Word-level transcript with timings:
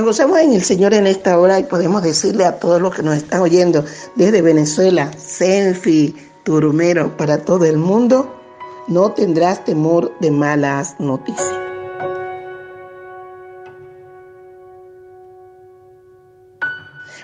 Nos 0.00 0.06
gozamos 0.16 0.38
en 0.38 0.54
el 0.54 0.62
Señor 0.62 0.94
en 0.94 1.06
esta 1.06 1.38
hora 1.38 1.58
y 1.58 1.64
podemos 1.64 2.02
decirle 2.02 2.46
a 2.46 2.58
todos 2.58 2.80
los 2.80 2.94
que 2.94 3.02
nos 3.02 3.18
están 3.18 3.42
oyendo 3.42 3.84
desde 4.14 4.40
Venezuela, 4.40 5.12
Selfie, 5.12 6.14
Turumero, 6.42 7.18
para 7.18 7.44
todo 7.44 7.66
el 7.66 7.76
mundo, 7.76 8.34
no 8.88 9.12
tendrás 9.12 9.62
temor 9.62 10.10
de 10.20 10.30
malas 10.30 10.96
noticias. 10.98 11.52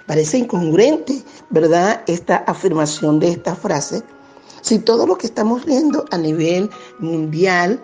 Parece 0.07 0.37
incongruente, 0.37 1.23
¿verdad? 1.49 2.03
Esta 2.07 2.37
afirmación 2.37 3.21
de 3.21 3.31
esta 3.31 3.57
frase. 3.57 4.03
Si 4.61 4.81
todo 4.81 5.07
lo 5.07 5.17
que 5.17 5.29
estamos 5.29 5.65
viendo 5.65 6.05
a 6.11 6.19
nivel 6.19 6.69
mundial 6.99 7.83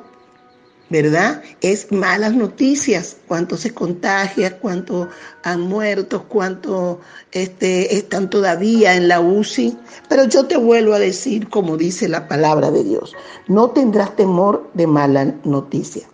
¿verdad? 0.93 1.43
Es 1.63 1.91
malas 1.91 2.35
noticias, 2.35 3.17
cuánto 3.27 3.57
se 3.57 3.73
contagia, 3.73 4.59
cuánto 4.59 5.09
han 5.43 5.63
muerto, 5.63 6.29
cuánto 6.29 7.01
este, 7.33 7.97
están 7.97 8.29
todavía 8.29 8.95
en 8.95 9.09
la 9.09 9.21
UCI. 9.21 9.79
Pero 10.09 10.25
yo 10.25 10.47
te 10.47 10.59
vuelvo 10.59 10.93
a 10.93 10.99
decir, 10.99 11.49
como 11.49 11.79
dice 11.79 12.11
la 12.11 12.29
palabra 12.29 12.71
de 12.71 12.85
Dios, 12.85 13.17
no 13.49 13.71
tendrás 13.71 14.15
temor 14.15 14.71
de 14.75 14.87
mala 14.87 15.35
noticia. 15.45 16.07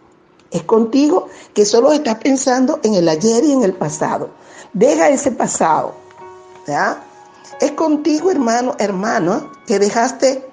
Es 0.52 0.62
contigo 0.62 1.28
que 1.54 1.64
solo 1.64 1.92
estás 1.92 2.18
pensando 2.18 2.78
en 2.84 2.94
el 2.94 3.08
ayer 3.08 3.42
y 3.42 3.52
en 3.52 3.64
el 3.64 3.74
pasado. 3.74 4.30
Deja 4.72 5.10
ese 5.10 5.32
pasado. 5.32 5.96
¿ya? 6.68 7.02
Es 7.60 7.72
contigo, 7.72 8.30
hermano, 8.30 8.76
hermano, 8.78 9.50
que 9.66 9.80
dejaste 9.80 10.46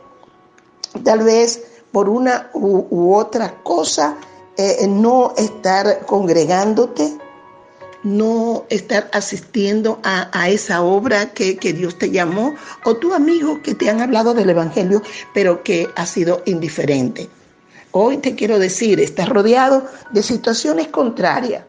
tal 1.04 1.24
vez 1.24 1.75
por 1.96 2.10
una 2.10 2.50
u, 2.52 3.16
otra 3.16 3.64
cosa, 3.64 4.18
eh, 4.58 4.86
no 4.86 5.34
estar 5.38 6.06
congregándote, 6.06 7.18
no 8.04 8.66
estar 8.68 9.10
asistiendo 9.14 10.02
a, 10.04 10.50
esa 10.50 10.82
obra 10.82 11.32
que, 11.32 11.56
que, 11.56 11.72
Dios 11.72 11.98
te 11.98 12.12
llamó, 12.12 12.54
o 12.84 12.98
tu 12.98 13.14
amigo 13.14 13.62
que 13.64 13.76
te 13.76 13.90
han 13.90 14.02
hablado 14.02 14.34
del 14.34 14.50
Evangelio, 14.50 15.02
pero 15.34 15.64
que 15.64 15.88
ha 15.96 16.06
sido 16.06 16.42
indiferente. 16.44 17.30
Hoy 17.92 18.18
te 18.18 18.36
quiero 18.36 18.60
decir, 18.60 19.00
estás 19.00 19.30
rodeado 19.30 19.86
de 20.12 20.22
situaciones 20.22 20.90
contrarias, 20.90 21.64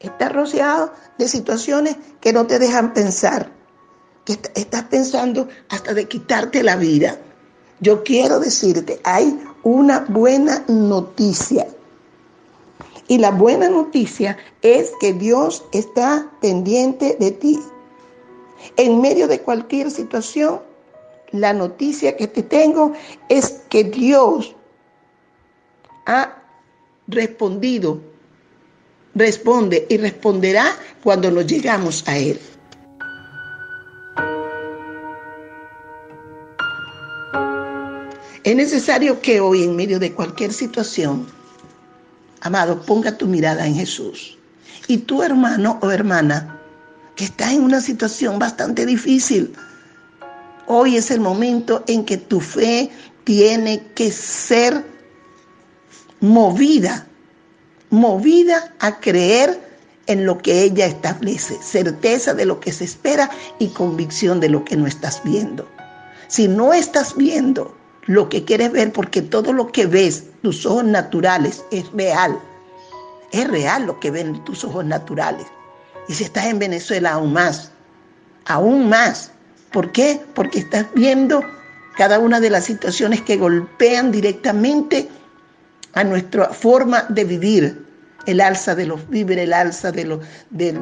estás 0.00 0.32
rodeado 0.34 0.92
de 1.16 1.28
situaciones 1.28 1.96
que 2.20 2.34
no 2.34 2.46
te 2.46 2.58
dejan 2.58 2.92
pensar, 2.92 3.50
que 4.26 4.38
estás 4.54 4.82
pensando 4.82 5.48
hasta 5.70 5.94
de 5.94 6.06
quitarte 6.08 6.62
la 6.62 6.76
vida 6.76 7.16
yo 7.80 8.04
quiero 8.04 8.40
decirte, 8.40 9.00
hay 9.04 9.38
una 9.62 10.00
buena 10.00 10.64
noticia. 10.68 11.66
Y 13.08 13.18
la 13.18 13.30
buena 13.30 13.68
noticia 13.68 14.36
es 14.62 14.92
que 15.00 15.12
Dios 15.12 15.64
está 15.72 16.30
pendiente 16.40 17.16
de 17.18 17.32
ti. 17.32 17.58
En 18.76 19.00
medio 19.00 19.26
de 19.26 19.40
cualquier 19.40 19.90
situación, 19.90 20.60
la 21.32 21.52
noticia 21.52 22.16
que 22.16 22.28
te 22.28 22.42
tengo 22.42 22.92
es 23.28 23.62
que 23.68 23.84
Dios 23.84 24.54
ha 26.06 26.36
respondido, 27.08 28.00
responde 29.14 29.86
y 29.88 29.96
responderá 29.96 30.66
cuando 31.02 31.30
nos 31.30 31.46
llegamos 31.46 32.06
a 32.06 32.18
Él. 32.18 32.38
Es 38.50 38.56
necesario 38.56 39.20
que 39.20 39.38
hoy, 39.38 39.62
en 39.62 39.76
medio 39.76 40.00
de 40.00 40.12
cualquier 40.12 40.52
situación, 40.52 41.24
amado, 42.40 42.82
ponga 42.82 43.16
tu 43.16 43.28
mirada 43.28 43.64
en 43.64 43.76
Jesús. 43.76 44.36
Y 44.88 44.98
tu 44.98 45.22
hermano 45.22 45.78
o 45.80 45.90
hermana, 45.92 46.60
que 47.14 47.26
está 47.26 47.52
en 47.52 47.62
una 47.62 47.80
situación 47.80 48.40
bastante 48.40 48.86
difícil, 48.86 49.52
hoy 50.66 50.96
es 50.96 51.12
el 51.12 51.20
momento 51.20 51.84
en 51.86 52.04
que 52.04 52.16
tu 52.16 52.40
fe 52.40 52.90
tiene 53.22 53.86
que 53.94 54.10
ser 54.10 54.84
movida, 56.18 57.06
movida 57.90 58.74
a 58.80 58.98
creer 58.98 59.60
en 60.08 60.26
lo 60.26 60.38
que 60.38 60.64
ella 60.64 60.86
establece, 60.86 61.56
certeza 61.62 62.34
de 62.34 62.46
lo 62.46 62.58
que 62.58 62.72
se 62.72 62.82
espera 62.82 63.30
y 63.60 63.68
convicción 63.68 64.40
de 64.40 64.48
lo 64.48 64.64
que 64.64 64.76
no 64.76 64.88
estás 64.88 65.22
viendo. 65.22 65.68
Si 66.26 66.48
no 66.48 66.72
estás 66.72 67.16
viendo 67.16 67.78
lo 68.06 68.28
que 68.28 68.44
quieres 68.44 68.72
ver, 68.72 68.92
porque 68.92 69.22
todo 69.22 69.52
lo 69.52 69.70
que 69.70 69.86
ves, 69.86 70.24
tus 70.42 70.64
ojos 70.66 70.84
naturales, 70.84 71.64
es 71.70 71.90
real. 71.92 72.38
Es 73.32 73.48
real 73.48 73.86
lo 73.86 74.00
que 74.00 74.10
ven 74.10 74.42
tus 74.44 74.64
ojos 74.64 74.84
naturales. 74.84 75.46
Y 76.08 76.14
si 76.14 76.24
estás 76.24 76.46
en 76.46 76.58
Venezuela, 76.58 77.12
aún 77.12 77.32
más, 77.32 77.70
aún 78.46 78.88
más. 78.88 79.30
¿Por 79.72 79.92
qué? 79.92 80.20
Porque 80.34 80.60
estás 80.60 80.86
viendo 80.94 81.44
cada 81.96 82.18
una 82.18 82.40
de 82.40 82.50
las 82.50 82.64
situaciones 82.64 83.22
que 83.22 83.36
golpean 83.36 84.10
directamente 84.10 85.08
a 85.92 86.02
nuestra 86.04 86.48
forma 86.48 87.02
de 87.08 87.24
vivir. 87.24 87.86
El 88.26 88.40
alza 88.40 88.74
de 88.74 88.86
los 88.86 89.08
víveres, 89.08 89.44
el 89.44 89.52
alza 89.54 89.92
de 89.92 90.20
del, 90.50 90.78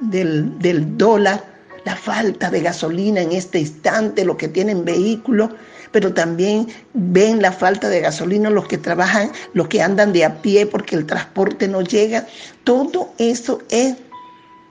del, 0.00 0.58
del 0.60 0.96
dólar, 0.96 1.42
la 1.84 1.96
falta 1.96 2.50
de 2.50 2.60
gasolina 2.60 3.20
en 3.20 3.32
este 3.32 3.58
instante, 3.58 4.24
los 4.24 4.36
que 4.36 4.48
tienen 4.48 4.84
vehículos, 4.84 5.50
pero 5.92 6.12
también 6.14 6.68
ven 6.94 7.42
la 7.42 7.52
falta 7.52 7.88
de 7.88 8.00
gasolina 8.00 8.50
los 8.50 8.68
que 8.68 8.78
trabajan, 8.78 9.32
los 9.54 9.68
que 9.68 9.82
andan 9.82 10.12
de 10.12 10.24
a 10.24 10.40
pie 10.40 10.66
porque 10.66 10.96
el 10.96 11.06
transporte 11.06 11.66
no 11.68 11.82
llega. 11.82 12.26
Todo 12.64 13.12
eso 13.18 13.60
es 13.70 13.96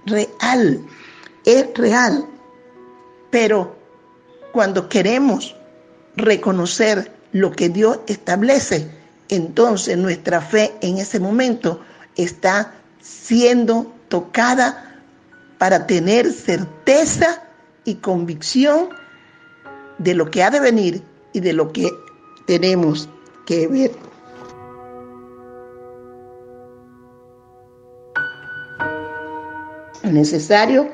real, 0.05 0.81
es 1.45 1.67
real. 1.75 2.25
Pero 3.31 3.75
cuando 4.53 4.87
queremos 4.87 5.55
reconocer 6.15 7.11
lo 7.31 7.51
que 7.51 7.69
Dios 7.69 7.99
establece, 8.07 8.89
entonces 9.29 9.97
nuestra 9.97 10.41
fe 10.41 10.73
en 10.81 10.97
ese 10.97 11.19
momento 11.19 11.81
está 12.15 12.73
siendo 13.01 13.93
tocada 14.07 14.88
para 15.59 15.85
tener 15.85 16.31
certeza 16.31 17.43
y 17.83 17.95
convicción 17.95 18.89
de 19.99 20.15
lo 20.15 20.31
que 20.31 20.41
ha 20.41 20.49
de 20.49 20.61
venir 20.61 21.03
y 21.33 21.41
de 21.41 21.53
lo 21.53 21.71
que 21.71 21.91
tenemos 22.47 23.07
que 23.45 23.67
ver. 23.67 23.91
Es 30.01 30.11
necesario 30.11 30.89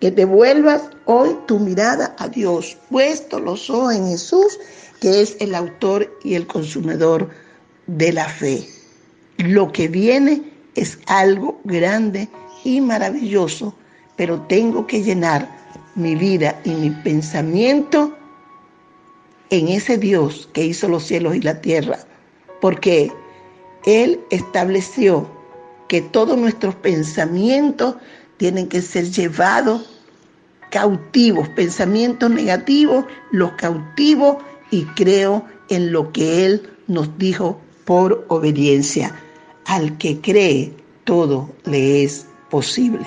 que 0.00 0.10
te 0.10 0.24
vuelvas 0.24 0.82
hoy 1.06 1.36
tu 1.46 1.60
mirada 1.60 2.14
a 2.18 2.28
Dios, 2.28 2.76
puesto 2.90 3.38
los 3.38 3.70
ojos 3.70 3.94
en 3.94 4.08
Jesús, 4.08 4.58
que 5.00 5.22
es 5.22 5.36
el 5.38 5.54
autor 5.54 6.12
y 6.24 6.34
el 6.34 6.46
consumidor 6.46 7.30
de 7.86 8.12
la 8.12 8.28
fe. 8.28 8.68
Lo 9.36 9.70
que 9.70 9.86
viene 9.86 10.52
es 10.74 10.98
algo 11.06 11.60
grande 11.64 12.28
y 12.64 12.80
maravilloso 12.80 13.74
pero 14.18 14.40
tengo 14.42 14.86
que 14.86 15.02
llenar 15.02 15.48
mi 15.94 16.16
vida 16.16 16.60
y 16.64 16.70
mi 16.70 16.90
pensamiento 16.90 18.12
en 19.48 19.68
ese 19.68 19.96
Dios 19.96 20.50
que 20.52 20.66
hizo 20.66 20.88
los 20.88 21.04
cielos 21.04 21.36
y 21.36 21.40
la 21.40 21.60
tierra, 21.60 22.00
porque 22.60 23.12
Él 23.86 24.20
estableció 24.30 25.26
que 25.86 26.02
todos 26.02 26.36
nuestros 26.36 26.74
pensamientos 26.74 27.94
tienen 28.38 28.68
que 28.68 28.82
ser 28.82 29.08
llevados 29.08 29.88
cautivos, 30.70 31.48
pensamientos 31.50 32.28
negativos, 32.28 33.04
los 33.30 33.52
cautivos 33.52 34.38
y 34.72 34.84
creo 34.96 35.44
en 35.70 35.92
lo 35.92 36.12
que 36.12 36.44
Él 36.44 36.68
nos 36.88 37.16
dijo 37.18 37.60
por 37.84 38.26
obediencia. 38.28 39.14
Al 39.66 39.96
que 39.96 40.20
cree, 40.20 40.72
todo 41.04 41.48
le 41.64 42.02
es 42.02 42.26
posible. 42.50 43.06